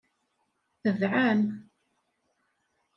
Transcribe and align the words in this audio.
Tedɛam. 0.81 1.41